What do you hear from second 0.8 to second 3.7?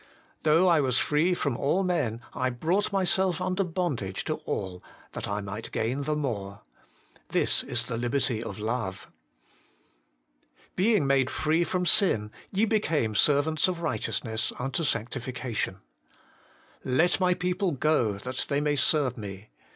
was free from all men, I brought myself under